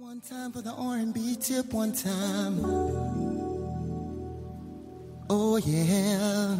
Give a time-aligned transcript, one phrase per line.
[0.00, 2.60] One time for the R&B tip, one time.
[5.28, 6.54] Oh yeah.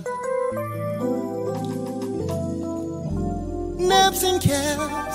[3.79, 5.15] Naps and caps.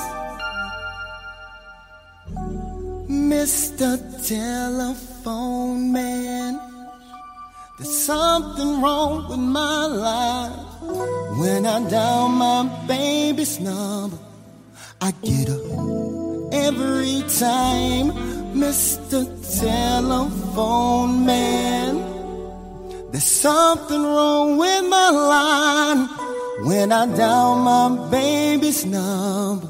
[3.10, 4.00] Mr.
[4.26, 6.62] Telephone Man.
[7.78, 11.38] There's something wrong with my life.
[11.38, 14.18] When I dial my baby's number,
[15.02, 18.34] I get up every time.
[18.54, 19.26] Mr.
[19.60, 21.96] Telephone Man.
[23.12, 26.08] There's something wrong with my line
[26.68, 29.68] when I dial my baby's number.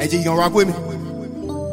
[0.00, 0.74] Hey, G, you gonna rock with me?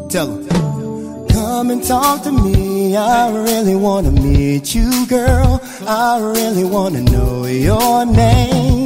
[0.09, 1.27] Tell him.
[1.29, 2.95] Come and talk to me.
[2.97, 5.61] I really wanna meet you, girl.
[5.87, 8.82] I really wanna know your name.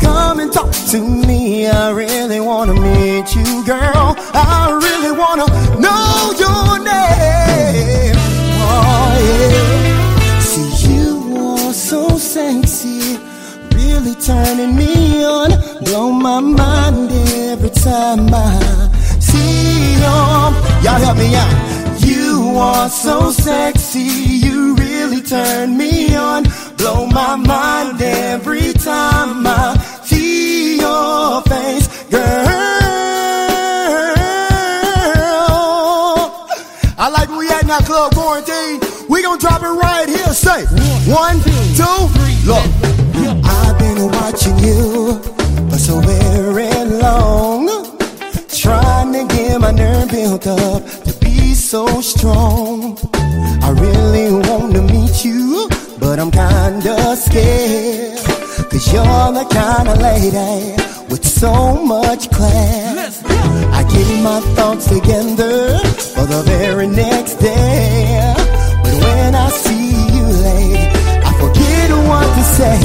[0.00, 1.66] Come and talk to me.
[1.66, 4.16] I really wanna meet you, girl.
[4.32, 5.46] I really wanna
[5.84, 8.16] know your name.
[8.64, 10.40] Oh, yeah.
[10.40, 13.18] See, you are so sexy,
[13.74, 15.50] really turning me on.
[15.84, 17.10] Blow my mind
[17.52, 18.88] every time I
[19.20, 20.18] see you.
[20.84, 21.54] Y'all help me out.
[22.00, 24.08] You are so sexy,
[24.44, 25.97] you really turn me.
[26.88, 32.46] Blow my mind every time I see your face, girl.
[36.96, 37.28] I like
[37.66, 38.80] now, Club Quarantine.
[39.06, 40.32] We gonna drop it right here.
[40.32, 40.64] Say
[41.12, 41.36] one,
[41.76, 42.38] two, three.
[42.48, 42.66] Look,
[43.44, 45.20] I've been watching you
[45.68, 46.72] for so very
[47.02, 47.68] long,
[48.48, 52.57] trying to get my nerve built up to be so strong.
[60.20, 60.72] Lady
[61.08, 63.22] with so much class.
[63.72, 65.78] I get my thoughts together
[66.14, 68.34] for the very next day.
[68.82, 70.88] But when I see you, lady,
[71.28, 72.78] I forget what to say.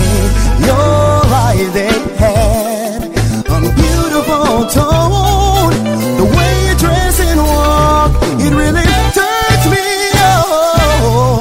[0.68, 3.04] Your eyes, they had
[3.50, 5.74] a beautiful tone.
[6.20, 8.12] The way you dress and walk,
[8.46, 8.88] it really
[9.18, 9.88] turns me
[10.32, 11.40] on.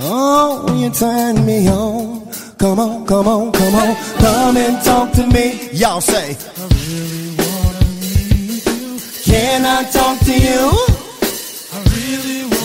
[0.00, 2.13] Oh, you turn me on.
[2.58, 5.68] Come on, come on, come on, come and talk to me.
[5.72, 6.36] y'all say.
[6.56, 8.98] I really wanna meet you.
[9.24, 10.72] Can I talk to you?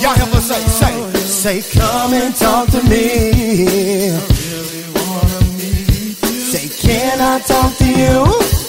[0.02, 1.62] Y'all help us say, say.
[1.62, 4.12] Say, come and talk to me.
[4.12, 6.30] I really wanna meet you.
[6.54, 8.69] Say, can I talk to you?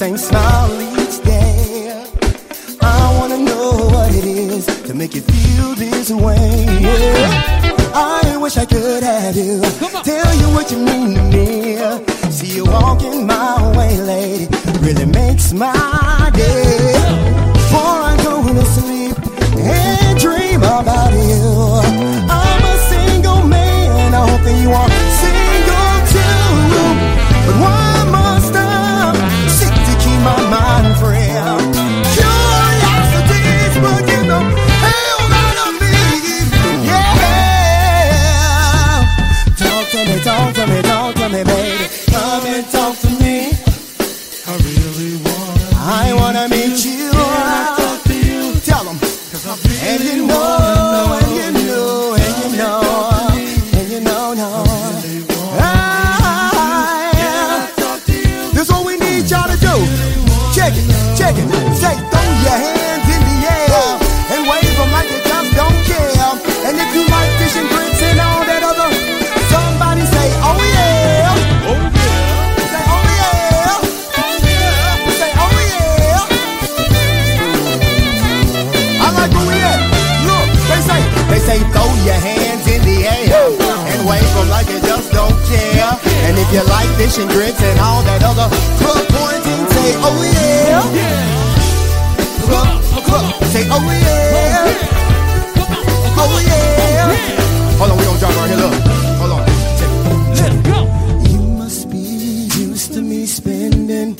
[0.00, 2.02] Same smile each day.
[2.80, 6.64] I wanna know what it is to make you feel this way.
[6.80, 7.76] Yeah.
[7.92, 9.60] I wish I could have you
[10.02, 12.30] tell you what you mean to me.
[12.30, 14.48] See you walking my way, lady,
[14.80, 15.89] really makes my
[87.20, 88.48] and grits and all that other
[88.80, 90.80] club quarantine, say, oh yeah.
[92.46, 92.68] Club,
[93.04, 94.72] club, say, oh yeah.
[96.16, 97.12] Oh yeah.
[97.78, 98.60] Hold on, we don't drop right here.
[98.64, 98.74] Look,
[99.20, 99.42] hold on.
[100.38, 100.78] Check go.
[101.28, 104.16] You must be used to me spending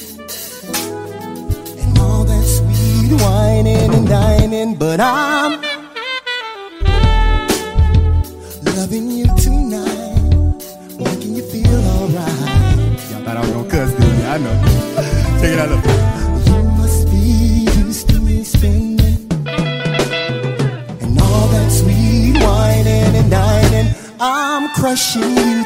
[1.80, 5.60] and all that sweet whining and dining, but I'm
[8.76, 9.26] loving you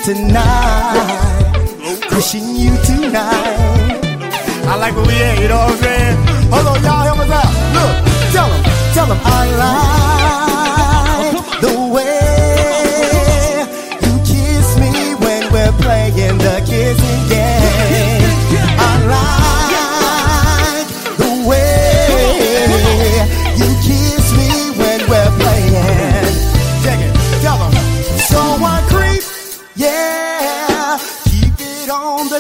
[0.05, 1.51] tonight.
[2.11, 4.01] Pushing you tonight.
[4.67, 6.17] I like where we at, you know what I'm saying?
[6.53, 7.51] Hold on, y'all, help us out.
[7.77, 8.63] Look, tell them,
[8.93, 10.04] tell them I like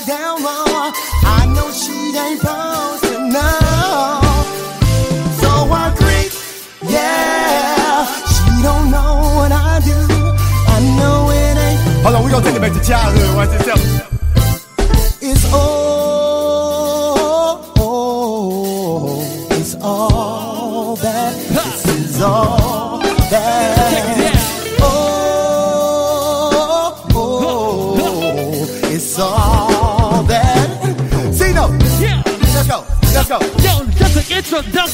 [0.00, 0.90] down low.
[1.22, 4.20] I know she ain't supposed to know.
[5.40, 6.32] So I creep,
[6.90, 9.98] yeah, she don't know what I do.
[10.66, 12.02] I know it ain't.
[12.02, 13.36] Hold on, we gonna take it back to childhood.
[13.36, 14.13] Watch this.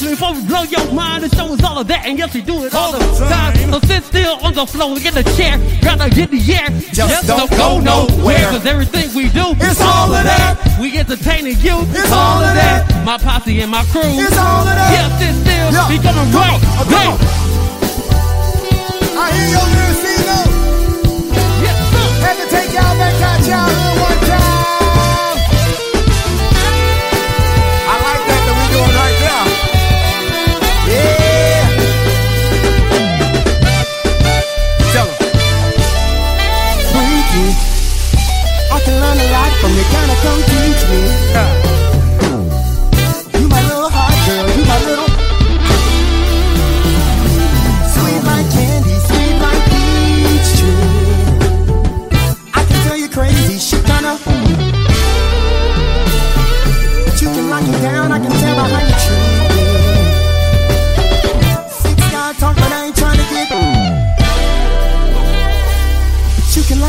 [0.01, 1.23] Introduction before we blow your mind.
[1.23, 3.25] The show is all of that, and yes, we do it all the All the
[3.25, 3.53] time.
[3.53, 3.71] time.
[3.73, 6.69] So sit still on the floor, get a chair, gotta get the air.
[6.91, 8.49] Just don't go nowhere.
[8.51, 10.77] Cause everything we do, It's all of that.
[10.79, 13.05] We entertaining you, It's all of that.
[13.05, 14.91] My posse and my crew, It's all of that.
[14.93, 15.89] Yeah, sit still, Yeah.
[15.89, 16.61] we coming right on.
[16.61, 17.07] Come back.
[17.07, 17.17] on.
[19.21, 20.60] I hear your little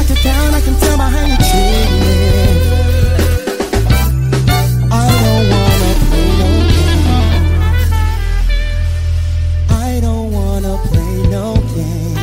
[0.02, 2.16] You lock it down, I can tell by how you treat me.
[4.90, 7.06] I don't wanna play no game.
[9.68, 12.18] I don't wanna play no game.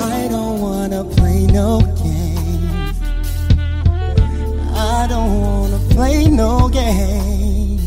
[0.00, 2.94] I don't wanna play no game.
[4.74, 7.80] I don't wanna play no game.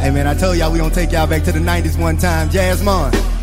[0.00, 2.50] Hey man, I told y'all we gonna take y'all back to the 90s one time.
[2.50, 3.39] Jasmine.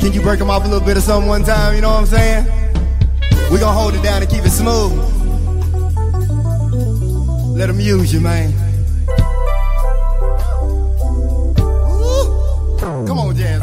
[0.00, 1.74] Can you break them off a little bit of something one time?
[1.74, 2.44] You know what I'm saying?
[3.50, 4.92] We gonna hold it down and keep it smooth.
[7.56, 8.52] Let them use you, man.
[13.06, 13.55] Come on, Jasmine.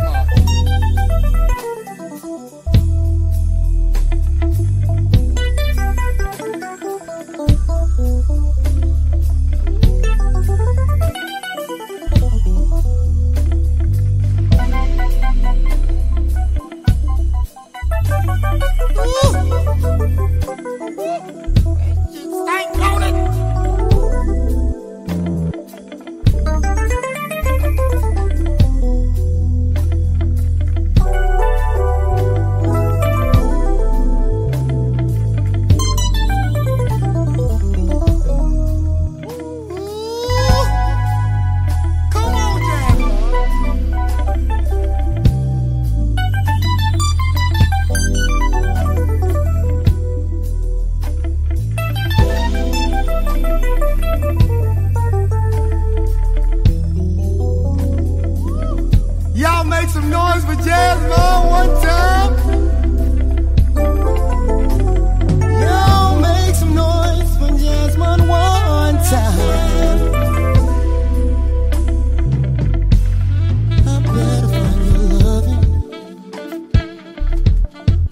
[60.65, 62.33] Jasmine one time.
[65.61, 69.99] Y'all make some noise for Jasmine one time.
[73.85, 75.63] I better find your loving.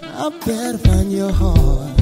[0.03, 1.99] I better find your heart.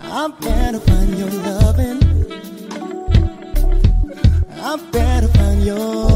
[0.00, 2.00] I better find your loving.
[4.62, 6.09] I better find your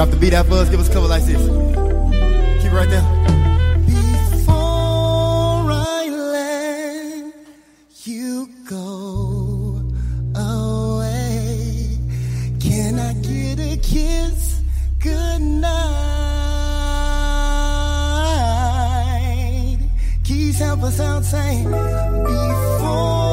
[0.00, 0.70] drop the beat out for us.
[0.70, 1.36] Give us a couple like this.
[2.62, 3.02] Keep it right there.
[3.84, 4.54] Before
[5.70, 7.34] I let
[8.06, 9.82] you go
[10.34, 11.98] away,
[12.60, 14.62] can I get a kiss
[15.00, 15.80] good night?
[20.24, 21.24] Keys help us out
[22.24, 23.29] before